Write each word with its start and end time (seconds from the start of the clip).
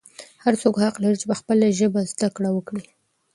هر 0.43 0.53
څوک 0.61 0.75
حق 0.83 0.95
لري 1.03 1.17
چې 1.21 1.25
په 1.31 1.35
خپله 1.41 1.65
ژبه 1.79 2.01
زده 2.11 2.29
کړه 2.35 2.49
وکړي. 2.53 2.85